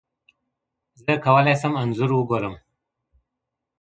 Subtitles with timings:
[1.03, 2.55] زه کولای سم انځور وګورم!.